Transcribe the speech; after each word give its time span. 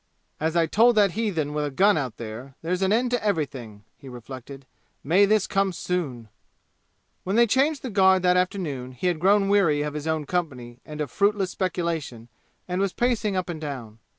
"As 0.39 0.55
I 0.55 0.65
told 0.65 0.95
that 0.95 1.11
heathen 1.11 1.53
with 1.53 1.63
a 1.63 1.69
gun 1.69 1.95
out 1.95 2.17
there, 2.17 2.55
there's 2.63 2.81
an 2.81 2.91
end 2.91 3.11
to 3.11 3.23
everything!" 3.23 3.83
he 3.99 4.09
reflected. 4.09 4.65
"May 5.03 5.27
this 5.27 5.45
come 5.45 5.71
soon!" 5.71 6.27
When 7.23 7.35
they 7.35 7.45
changed 7.45 7.83
the 7.83 7.91
guard 7.91 8.23
that 8.23 8.35
afternoon 8.35 8.93
he 8.93 9.05
had 9.05 9.19
grown 9.19 9.47
weary 9.47 9.83
of 9.83 9.93
his 9.93 10.07
own 10.07 10.25
company 10.25 10.79
and 10.87 11.01
of 11.01 11.11
fruitless 11.11 11.51
speculation 11.51 12.29
and 12.67 12.81
was 12.81 12.93
pacing 12.93 13.35
up 13.35 13.47
and 13.47 13.61
down. 13.61 13.99